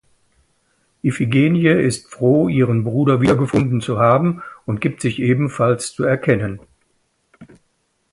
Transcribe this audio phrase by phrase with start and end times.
[1.03, 6.59] Iphigenie ist froh, ihren Bruder wiedergefunden zu haben, und gibt sich ebenfalls zu erkennen.